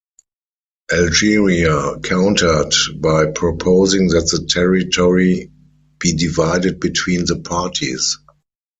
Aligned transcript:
Algeria 0.91 1.99
countered 1.99 2.73
by 2.99 3.27
proposing 3.27 4.07
that 4.07 4.27
the 4.31 4.47
territory 4.47 5.51
be 5.99 6.13
divided 6.15 6.79
between 6.79 7.25
the 7.27 7.37
parties. 7.37 8.17